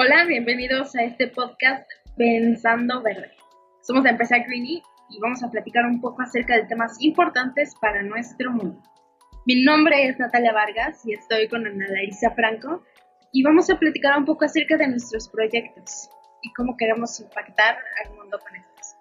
[0.00, 1.82] Hola, bienvenidos a este podcast
[2.16, 3.32] Pensando Verde.
[3.82, 8.00] Somos la empresa Greenie y vamos a platicar un poco acerca de temas importantes para
[8.04, 8.80] nuestro mundo.
[9.44, 12.84] Mi nombre es Natalia Vargas y estoy con Ana Larisa Franco
[13.32, 16.08] y vamos a platicar un poco acerca de nuestros proyectos
[16.42, 18.94] y cómo queremos impactar al mundo con estos.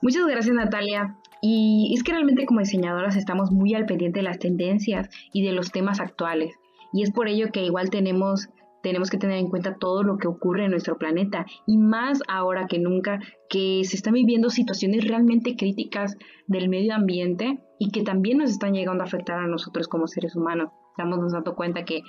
[0.00, 1.14] Muchas gracias Natalia.
[1.40, 5.52] Y es que realmente como diseñadoras estamos muy al pendiente de las tendencias y de
[5.52, 6.58] los temas actuales.
[6.92, 8.48] Y es por ello que igual tenemos
[8.82, 12.66] tenemos que tener en cuenta todo lo que ocurre en nuestro planeta y más ahora
[12.66, 16.16] que nunca que se están viviendo situaciones realmente críticas
[16.46, 20.36] del medio ambiente y que también nos están llegando a afectar a nosotros como seres
[20.36, 20.70] humanos.
[20.90, 22.02] Estamos dando cuenta que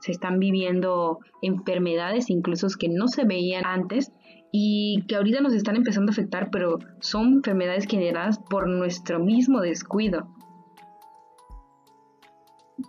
[0.00, 4.12] se están viviendo enfermedades incluso que no se veían antes
[4.52, 9.60] y que ahorita nos están empezando a afectar, pero son enfermedades generadas por nuestro mismo
[9.60, 10.26] descuido.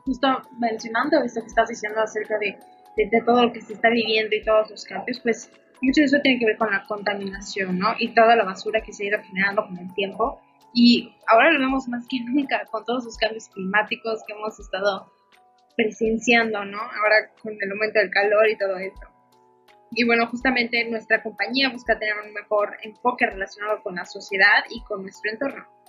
[0.05, 0.27] Justo
[0.59, 2.58] mencionando esto que estás diciendo acerca de
[2.95, 6.20] de, todo lo que se está viviendo y todos los cambios, pues mucho de eso
[6.22, 7.95] tiene que ver con la contaminación, ¿no?
[7.98, 10.42] Y toda la basura que se ha ido generando con el tiempo.
[10.73, 15.11] Y ahora lo vemos más que nunca con todos los cambios climáticos que hemos estado
[15.75, 16.80] presenciando, ¿no?
[16.80, 19.08] Ahora con el aumento del calor y todo esto.
[19.92, 24.81] Y bueno, justamente nuestra compañía busca tener un mejor enfoque relacionado con la sociedad y
[24.83, 25.80] con nuestro entorno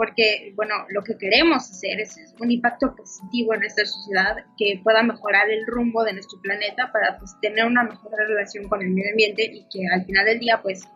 [0.00, 5.02] porque, bueno, lo que queremos hacer es, un impacto positivo en nuestra sociedad que pueda
[5.02, 9.10] mejorar el rumbo de nuestro planeta para pues, tener una mejor relación con el medio
[9.10, 10.88] ambiente y que al final del día, pues,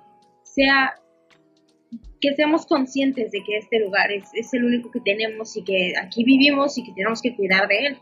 [0.42, 0.94] sea
[2.19, 5.92] que seamos conscientes de que este lugar es, es el único que tenemos y que
[6.02, 7.98] aquí vivimos y que tenemos que cuidar de él.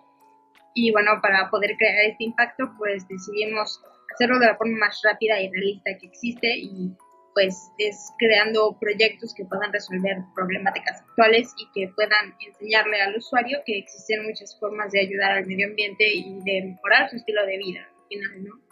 [0.73, 3.83] Y bueno, para poder crear este impacto, pues decidimos
[4.15, 6.93] hacerlo de la forma más rápida y realista que existe y
[7.35, 13.61] pues es creando proyectos que puedan resolver problemáticas actuales y que puedan enseñarle al usuario
[13.65, 17.59] que existen muchas formas de ayudar al medio ambiente y de mejorar su estilo de
[17.59, 18.63] vida al final, ¿no?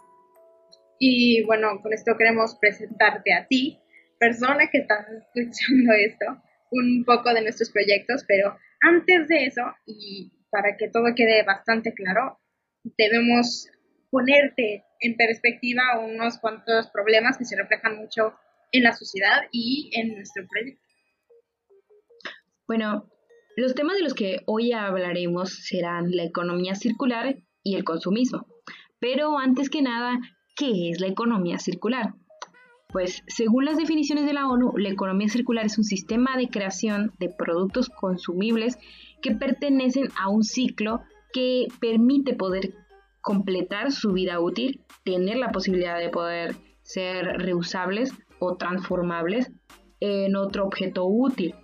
[0.98, 3.80] Y bueno, con esto queremos presentarte a ti,
[4.18, 10.30] persona que estás escuchando esto, un poco de nuestros proyectos, pero antes de eso, y
[10.50, 12.38] para que todo quede bastante claro,
[12.98, 13.70] debemos
[14.10, 18.34] ponerte en perspectiva unos cuantos problemas que se reflejan mucho
[18.72, 20.82] en la sociedad y en nuestro proyecto.
[22.66, 23.10] Bueno,
[23.56, 28.46] los temas de los que hoy hablaremos serán la economía circular y el consumismo.
[29.00, 30.18] Pero antes que nada,
[30.56, 32.14] ¿qué es la economía circular?
[32.92, 37.12] Pues según las definiciones de la ONU, la economía circular es un sistema de creación
[37.18, 38.78] de productos consumibles
[39.22, 41.00] que pertenecen a un ciclo
[41.32, 42.74] que permite poder
[43.20, 49.52] completar su vida útil, tener la posibilidad de poder ser reusables o transformables
[50.00, 51.54] en otro objeto útil.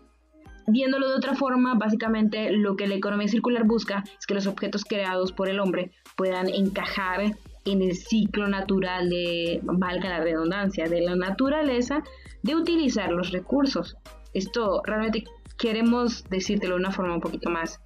[0.69, 4.85] Viéndolo de otra forma, básicamente lo que la economía circular busca es que los objetos
[4.85, 11.03] creados por el hombre puedan encajar en el ciclo natural de, valga la redundancia, de
[11.03, 12.03] la naturaleza
[12.43, 13.97] de utilizar los recursos.
[14.35, 15.25] Esto realmente
[15.57, 17.81] queremos decírtelo de una forma un poquito más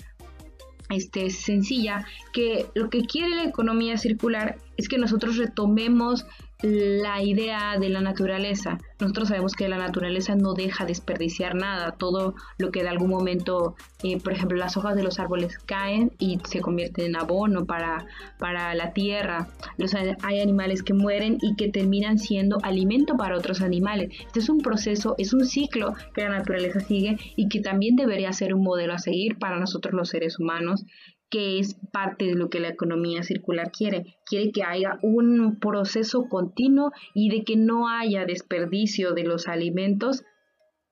[0.91, 6.27] este, sencilla, que lo que quiere la economía circular es que nosotros retomemos
[6.63, 8.79] la idea de la naturaleza.
[8.99, 11.93] Nosotros sabemos que la naturaleza no deja desperdiciar nada.
[11.93, 16.13] Todo lo que de algún momento, eh, por ejemplo, las hojas de los árboles caen
[16.19, 18.07] y se convierten en abono para,
[18.39, 19.49] para la tierra.
[19.79, 24.11] Los, hay animales que mueren y que terminan siendo alimento para otros animales.
[24.27, 28.33] Este es un proceso, es un ciclo que la naturaleza sigue y que también debería
[28.33, 30.85] ser un modelo a seguir para nosotros los seres humanos
[31.31, 34.17] que es parte de lo que la economía circular quiere.
[34.27, 40.25] Quiere que haya un proceso continuo y de que no haya desperdicio de los alimentos,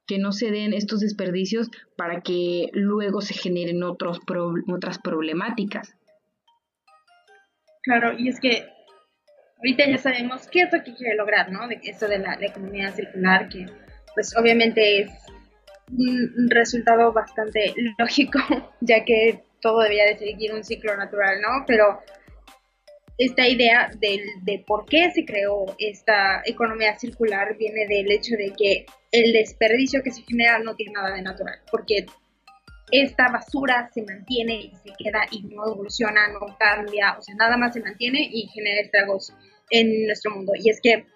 [0.06, 4.20] que no se den estos desperdicios para que luego se generen otros
[4.72, 5.94] otras problemáticas.
[7.82, 8.68] Claro, y es que
[9.58, 11.66] ahorita ya sabemos qué es lo que quiere lograr, ¿no?
[11.68, 13.66] De de la, economía circular, que
[14.14, 15.10] pues obviamente es
[15.90, 18.38] un resultado bastante lógico,
[18.80, 21.64] ya que todo debía de seguir un ciclo natural, ¿no?
[21.66, 22.00] Pero
[23.18, 28.52] esta idea de, de por qué se creó esta economía circular viene del hecho de
[28.56, 32.06] que el desperdicio que se genera no tiene nada de natural, porque
[32.90, 37.56] esta basura se mantiene y se queda y no evoluciona, no cambia, o sea, nada
[37.56, 39.32] más se mantiene y genera estragos
[39.70, 40.52] en nuestro mundo.
[40.54, 41.06] Y es que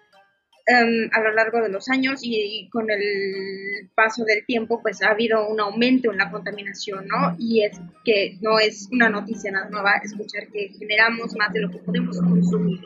[0.65, 5.09] Em, a lo largo de los años y, con el paso del tiempo pues ha
[5.09, 7.35] habido un aumento en la contaminación, ¿no?
[7.37, 11.69] Y es que no es una noticia nada nueva escuchar que generamos más de lo
[11.69, 12.79] que podemos consumir,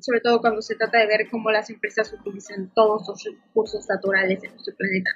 [0.00, 4.40] sobre todo cuando se trata de ver cómo las empresas utilizan todos los recursos naturales
[4.40, 5.10] de nuestro planeta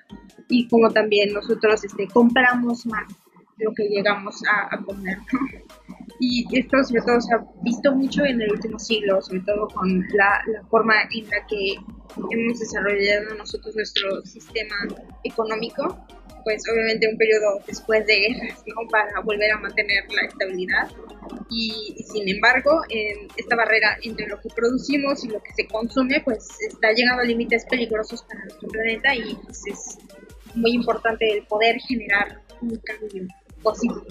[0.50, 3.08] y cómo también nosotros este, compramos más
[3.56, 6.09] de lo que llegamos a, a comer, ¿no?
[6.20, 10.00] Y esto sobre todo se ha visto mucho en el último siglo, sobre todo con
[10.12, 11.74] la, la forma en la que
[12.30, 14.76] hemos desarrollado nosotros nuestro sistema
[15.24, 16.06] económico,
[16.44, 18.88] pues obviamente un periodo después de guerras, ¿no?
[18.90, 20.90] Para volver a mantener la estabilidad.
[21.50, 22.82] Y, sin embargo,
[23.36, 27.26] esta barrera entre lo que producimos y lo que se consume, pues está llegando a
[27.26, 29.98] límites peligrosos para nuestro planeta y pues, es
[30.54, 33.26] muy importante el poder generar un cambio
[33.62, 34.02] positivo.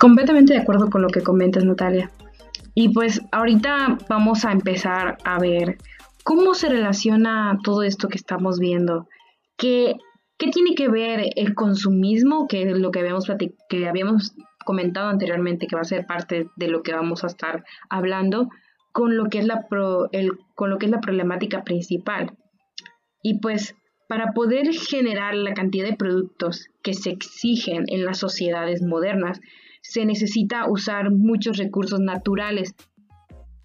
[0.00, 2.10] Completamente de acuerdo con lo que comentas, Natalia.
[2.74, 5.76] Y pues ahorita vamos a empezar a ver
[6.24, 9.08] cómo se relaciona todo esto que estamos viendo.
[9.58, 9.96] ¿Qué,
[10.38, 13.30] qué tiene que ver el consumismo, que es lo que habíamos,
[13.68, 17.62] que habíamos comentado anteriormente, que va a ser parte de lo que vamos a estar
[17.90, 18.48] hablando,
[18.92, 19.66] con lo que es la,
[20.54, 22.32] con lo que es la problemática principal?
[23.22, 23.74] Y pues
[24.08, 29.40] para poder generar la cantidad de productos que se exigen en las sociedades modernas,
[29.82, 32.74] se necesita usar muchos recursos naturales,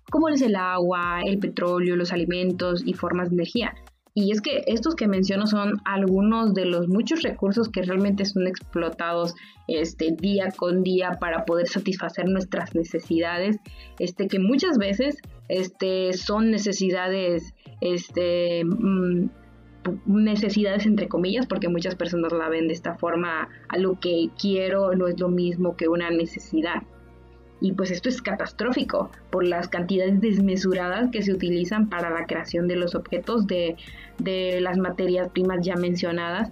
[0.09, 3.73] como es el agua, el petróleo, los alimentos y formas de energía.
[4.17, 8.47] Y es que estos que menciono son algunos de los muchos recursos que realmente son
[8.47, 9.35] explotados
[9.67, 13.57] este, día con día para poder satisfacer nuestras necesidades,
[13.99, 15.17] este, que muchas veces
[15.49, 19.27] este, son necesidades este, mm,
[20.05, 24.93] necesidades entre comillas, porque muchas personas la ven de esta forma, a lo que quiero
[24.95, 26.83] no es lo mismo que una necesidad.
[27.61, 32.67] Y pues esto es catastrófico por las cantidades desmesuradas que se utilizan para la creación
[32.67, 33.75] de los objetos de,
[34.19, 36.51] de las materias primas ya mencionadas.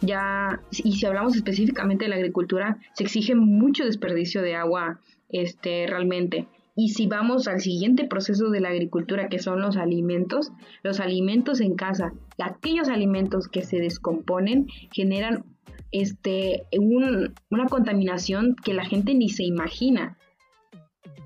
[0.00, 5.00] Ya, y si hablamos específicamente de la agricultura, se exige mucho desperdicio de agua
[5.30, 6.46] este, realmente.
[6.74, 10.52] Y si vamos al siguiente proceso de la agricultura, que son los alimentos,
[10.82, 15.44] los alimentos en casa, aquellos alimentos que se descomponen generan
[15.90, 20.16] este, una contaminación que la gente ni se imagina.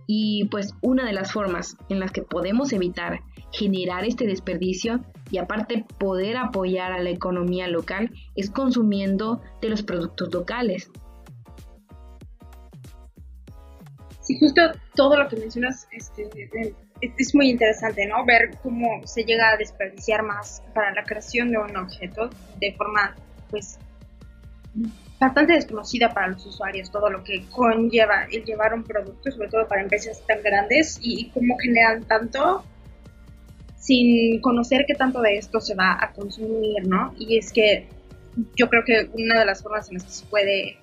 [0.09, 3.21] Y pues una de las formas en las que podemos evitar
[3.53, 9.83] generar este desperdicio y aparte poder apoyar a la economía local es consumiendo de los
[9.83, 10.91] productos locales.
[14.26, 14.61] Sí, justo
[14.96, 16.28] todo lo que mencionas este,
[17.00, 18.25] es muy interesante, ¿no?
[18.25, 22.28] Ver cómo se llega a desperdiciar más para la creación de un objeto
[22.58, 23.14] de forma,
[23.50, 23.78] pues,
[25.20, 29.69] bastante desconocida para los usuarios, todo lo que conlleva el llevar un producto, sobre todo
[29.69, 32.64] para empresas tan grandes, y cómo generan tanto
[33.76, 37.14] sin conocer qué tanto de esto se va a consumir, ¿no?
[37.17, 37.87] Y es que
[38.56, 40.78] yo creo que una de las formas en las que se puede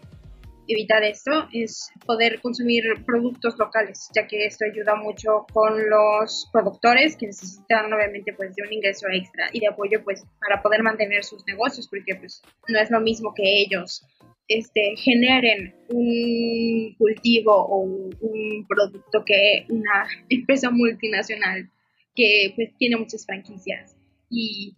[0.67, 7.15] evitar esto es poder consumir productos locales, ya que esto ayuda mucho con los productores
[7.17, 11.23] que necesitan obviamente pues de un ingreso extra y de apoyo pues para poder mantener
[11.23, 14.05] sus negocios, porque pues no es lo mismo que ellos
[14.47, 21.69] este, generen un cultivo o un producto que una empresa multinacional
[22.15, 23.95] que pues tiene muchas franquicias
[24.29, 24.75] y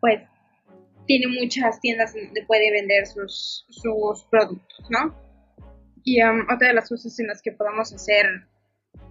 [0.00, 0.22] pues
[1.10, 5.12] tiene muchas tiendas donde puede vender sus, sus productos, ¿no?
[6.04, 8.26] Y um, otra de las cosas en las que podemos hacer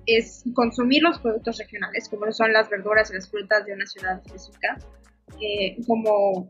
[0.05, 4.21] es consumir los productos regionales, como son las verduras y las frutas de una ciudad
[4.25, 4.77] específica.
[5.41, 6.49] Eh, como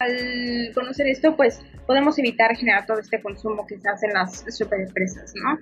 [0.00, 4.44] al conocer esto, pues podemos evitar generar todo este consumo que se hace en las
[4.54, 5.58] superempresas, ¿no?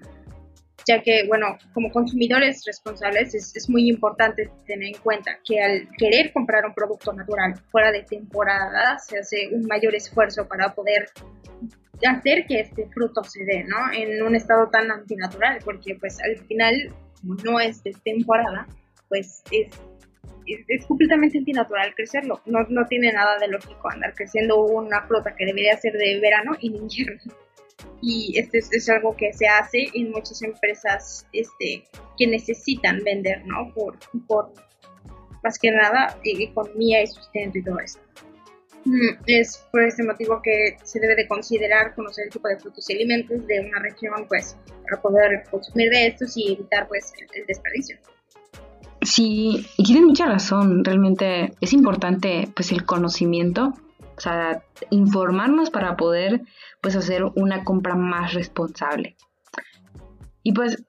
[0.87, 6.33] Ya que, bueno, como consumidores responsables es, muy importante tener en cuenta que al querer
[6.33, 11.09] comprar un producto natural fuera de temporada, se hace un mayor esfuerzo para poder
[12.07, 13.93] hacer que este fruto se dé, ¿no?
[13.93, 18.67] En un estado tan antinatural, porque pues al final, como no es de temporada,
[19.09, 19.69] pues es,
[20.47, 22.41] es, completamente antinatural crecerlo.
[22.47, 26.57] No, no tiene nada de lógico andar creciendo una fruta que debería ser de verano
[26.61, 27.33] y de invierno
[28.01, 31.85] y este es, algo que se hace en muchas empresas este,
[32.19, 33.73] que necesitan vender, ¿no?
[33.75, 34.53] Por, por
[35.43, 37.99] más que nada economía y sustento y todo eso.
[38.85, 42.89] Mm, es por este motivo que se debe de considerar conocer el tipo de frutos
[42.91, 47.47] y alimentos de una región, pues, para poder consumir de estos y evitar, pues, el,
[47.47, 47.97] desperdicio.
[49.03, 53.73] Sí, y tienen mucha razón, realmente es importante, pues, el conocimiento,
[54.17, 56.43] o sea, informarnos para poder
[56.81, 59.17] pues hacer una compra más responsable.
[60.43, 60.85] Y pues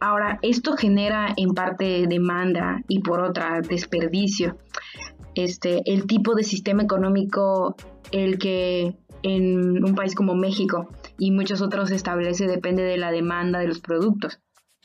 [0.00, 4.58] ahora esto genera en parte demanda y por otra desperdicio.
[5.34, 7.74] Este, el tipo de sistema económico
[8.10, 10.88] el que en un país como México
[11.18, 14.40] y muchos otros se establece depende de la demanda de los productos.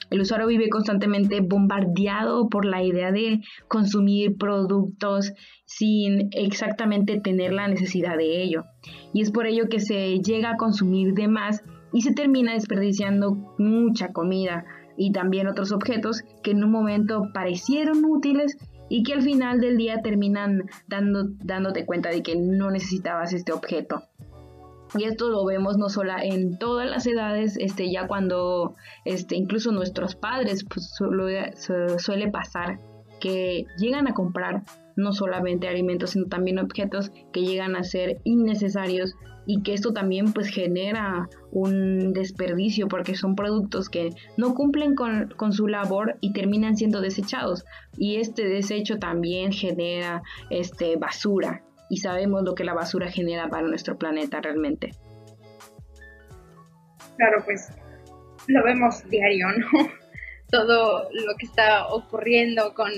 [0.10, 5.34] El usuario vive constantemente bombardeado por la idea de consumir productos
[5.66, 8.66] sin exactamente tener la necesidad de ello.
[9.14, 13.56] Y es por ello que se llega a consumir de más y se termina desperdiciando
[13.58, 14.66] mucha comida
[14.98, 18.58] y también otros objetos que en un momento parecieron útiles
[18.90, 23.52] y que al final del día terminan dando, dándote cuenta de que no necesitabas este
[23.52, 24.04] objeto.
[24.98, 28.76] Y esto lo vemos no solo en todas las edades, este, ya cuando
[29.06, 30.92] este, incluso nuestros padres pues,
[31.98, 32.80] suele pasar
[33.20, 34.64] que llegan a comprar
[34.96, 39.16] no solamente alimentos, sino también objetos que llegan a ser innecesarios
[39.46, 45.34] y que esto también pues genera un desperdicio porque son productos que no cumplen con,
[45.38, 47.64] con, su labor y terminan siendo desechados.
[47.98, 53.68] Y este desecho también genera este basura y sabemos lo que la basura genera para
[53.68, 54.92] nuestro planeta realmente.
[57.18, 57.70] Claro, pues
[58.48, 59.68] lo vemos diario, ¿no?
[60.50, 62.92] Todo lo que está ocurriendo con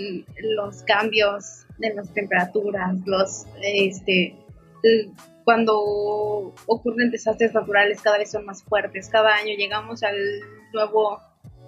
[0.58, 4.36] los cambios de las temperaturas, los este
[5.44, 10.16] cuando ocurren desastres naturales cada vez son más fuertes, cada año llegamos al
[10.74, 11.20] nuevo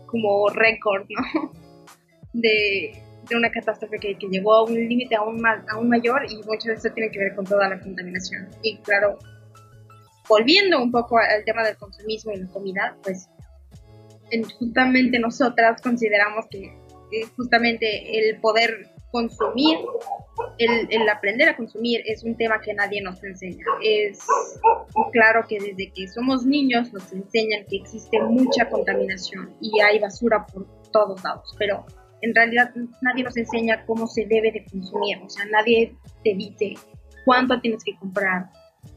[0.06, 1.52] como récord, ¿no?
[2.34, 3.04] De,
[3.36, 6.92] una catástrofe que, que, llegó a un límite aún, aún mayor y mucho de esto
[6.94, 8.50] tiene que ver con toda la contaminación.
[8.62, 9.18] Y claro,
[10.28, 13.30] volviendo un poco al tema del consumismo y la comida, pues
[14.58, 16.74] justamente nosotras consideramos que
[17.36, 19.78] justamente el poder consumir,
[20.58, 23.66] el, el, aprender a consumir es un tema que nadie nos enseña.
[23.84, 24.20] Es
[25.12, 30.46] claro que desde que somos niños nos enseñan que existe mucha contaminación y hay basura
[30.46, 31.86] por todos lados, pero
[32.22, 36.76] en realidad nadie nos enseña cómo se debe de consumir, o sea, nadie te dice
[37.26, 38.50] cuánto tienes que comprar,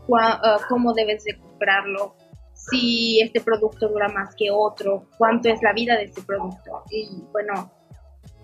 [0.09, 2.17] uh, cómo debes de comprarlo,
[2.55, 6.83] si este producto dura más que otro, cuánto es la vida de este producto.
[6.91, 7.71] Y bueno,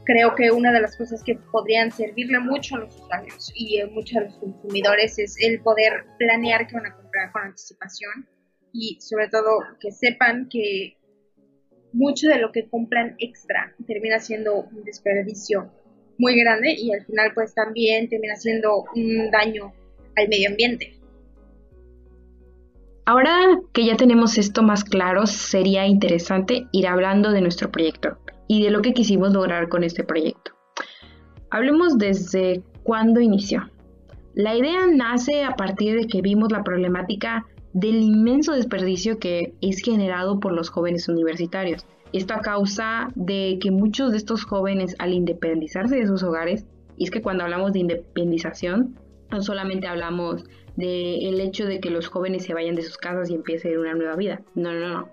[0.04, 3.86] creo que una de las cosas que podrían servirle mucho a los usuarios y a
[3.86, 8.28] muchos de los consumidores es el poder planear que van a comprar con anticipación
[8.72, 10.96] y sobre todo que sepan que
[11.92, 15.70] mucho de lo que compran extra termina siendo un desperdicio
[16.18, 19.72] muy grande y al final pues también termina siendo un daño
[20.16, 21.00] al medio ambiente.
[23.06, 28.62] Ahora que ya tenemos esto más claro, sería interesante ir hablando de nuestro proyecto y
[28.62, 30.52] de lo que quisimos lograr con este proyecto.
[31.50, 33.68] Hablemos desde cuándo inició.
[34.34, 39.80] La idea nace a partir de que vimos la problemática del inmenso desperdicio que es
[39.82, 41.86] generado por los jóvenes universitarios.
[42.12, 47.04] Esto a causa de que muchos de estos jóvenes al independizarse de sus hogares, y
[47.04, 48.96] es que cuando hablamos de independización,
[49.30, 50.44] no solamente hablamos
[50.76, 54.16] del hecho de que los jóvenes se vayan de sus casas y empiecen una nueva
[54.16, 54.42] vida.
[54.54, 55.08] No, no, no.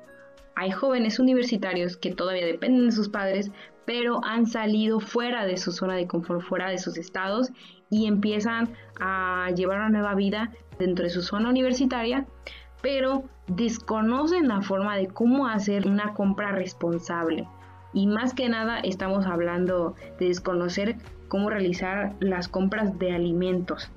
[0.55, 3.51] Hay jóvenes universitarios que todavía dependen de sus padres,
[3.88, 7.53] pero han salido fuera de su zona de confort, fuera de sus estados
[7.89, 12.27] y empiezan a llevar una nueva vida dentro de su zona universitaria,
[12.82, 17.48] pero desconocen la forma de cómo hacer una compra responsable.
[17.94, 20.98] Y más que nada estamos hablando de desconocer
[21.29, 23.89] cómo realizar las compras de alimentos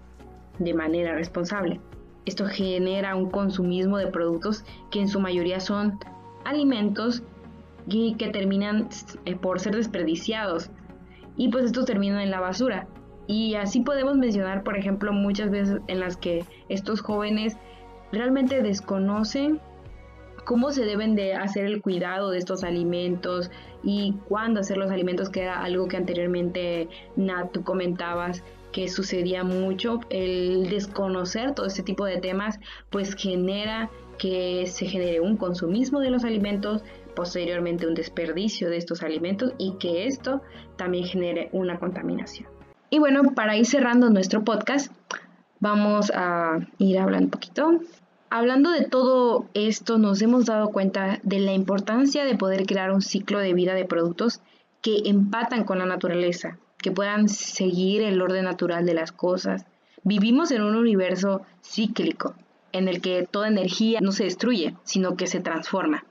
[0.60, 1.80] de manera responsable.
[2.26, 5.98] Esto genera un consumismo de productos que en su mayoría son
[6.44, 7.24] alimentos
[7.88, 8.88] que terminan
[9.24, 10.70] eh, por ser desperdiciados.
[11.36, 12.86] Y pues estos terminan en la basura.
[13.26, 17.56] Y así podemos mencionar, por ejemplo, muchas veces en las que estos jóvenes
[18.12, 19.60] realmente desconocen
[20.44, 23.50] cómo se deben de hacer el cuidado de estos alimentos
[23.82, 29.44] y cuándo hacer los alimentos, que era algo que anteriormente Nat, tú comentabas que sucedía
[29.44, 30.00] mucho.
[30.10, 32.58] El desconocer todo este tipo de temas
[32.90, 36.82] pues genera que se genere un consumismo de los alimentos,
[37.16, 40.42] posteriormente un desperdicio de estos alimentos y que esto
[40.76, 42.48] también genere una contaminación.
[42.90, 44.92] Y bueno, para ir cerrando nuestro podcast,
[45.60, 47.80] vamos a ir hablando un poquito.
[48.30, 53.02] Hablando de todo esto, nos hemos dado cuenta de la importancia de poder crear un
[53.02, 54.40] ciclo de vida de productos
[54.82, 59.64] que empatan con la naturaleza, que puedan seguir el orden natural de las cosas.
[60.02, 62.34] Vivimos en un universo cíclico,
[62.72, 66.04] en el que toda energía no se destruye, sino que se transforma.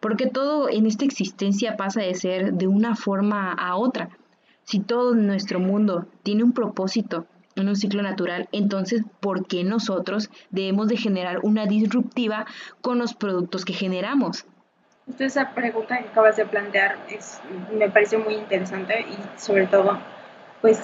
[0.00, 4.10] Porque todo en esta existencia pasa de ser de una forma a otra.
[4.64, 7.26] Si todo nuestro mundo tiene un propósito
[7.56, 12.46] en un ciclo natural, entonces ¿por qué nosotros debemos de generar una disruptiva
[12.80, 14.46] con los productos que generamos?
[15.18, 17.40] Esa pregunta que acabas de plantear es,
[17.72, 19.98] me parece muy interesante y sobre todo,
[20.60, 20.80] pues,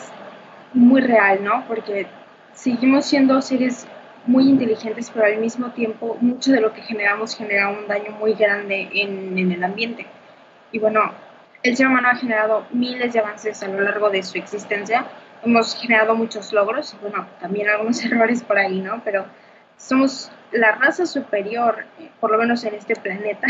[0.72, 1.64] muy real, ¿no?
[1.66, 2.06] Porque
[2.52, 3.86] seguimos siendo seres
[4.26, 8.34] muy inteligentes, pero al mismo tiempo mucho de lo que generamos genera un daño muy
[8.34, 10.06] grande en, en el ambiente.
[10.72, 11.12] Y bueno,
[11.62, 15.06] el ser humano ha generado miles de avances a lo largo de su existencia.
[15.44, 19.00] Hemos generado muchos logros, y bueno, también algunos errores por ahí, ¿no?
[19.04, 19.26] Pero
[19.76, 23.46] somos la raza superior, eh, por lo menos en este planeta.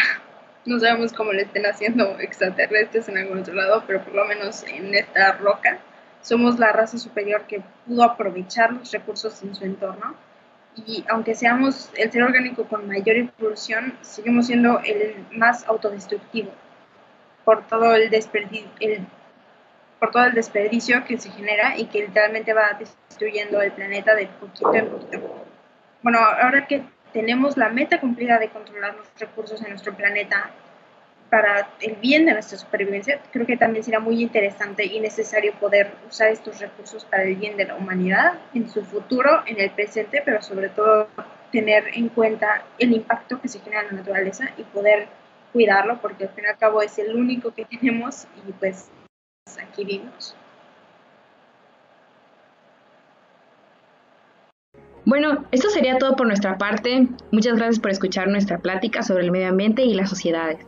[0.68, 4.64] No sabemos cómo le estén haciendo extraterrestres en algún otro lado, pero por lo menos
[4.64, 5.78] en esta roca
[6.20, 10.14] somos la raza superior que pudo aprovechar los recursos en su entorno.
[10.76, 16.52] Y aunque seamos el ser orgánico con mayor evolución, seguimos siendo el más autodestructivo
[17.46, 18.68] por todo el desperdicio,
[19.98, 24.26] por todo el desperdicio que se genera y que literalmente va destruyendo el planeta de
[24.26, 25.46] poquito en poquito.
[26.02, 26.84] Bueno, ahora que
[27.18, 30.52] tenemos la meta cumplida de controlar los recursos en nuestro planeta
[31.28, 35.90] para el bien de nuestra supervivencia, creo que también será muy interesante y necesario poder
[36.08, 40.22] usar estos recursos para el bien de la humanidad en su futuro, en el presente,
[40.24, 41.08] pero sobre todo
[41.50, 45.08] tener en cuenta el impacto que se genera en la naturaleza y poder
[45.52, 48.92] cuidarlo, porque al fin y al cabo es el único que tenemos y pues
[49.60, 50.36] aquí vivimos.
[55.08, 57.08] Bueno, esto sería todo por nuestra parte.
[57.32, 60.58] Muchas gracias por escuchar nuestra plática sobre el medio ambiente y las sociedades.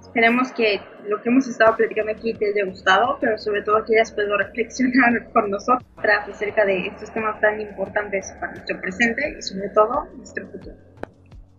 [0.00, 3.96] Esperemos que lo que hemos estado platicando aquí te haya gustado, pero sobre todo que
[3.96, 9.42] hayas podido reflexionar con nosotras acerca de estos temas tan importantes para nuestro presente y
[9.42, 10.76] sobre todo nuestro futuro.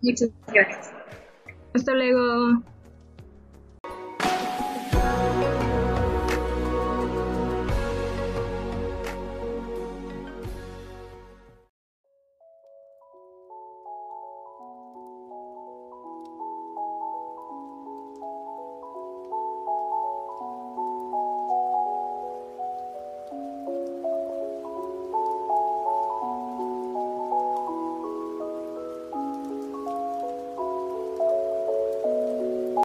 [0.02, 0.92] Muchas gracias.
[1.74, 2.60] Hasta luego.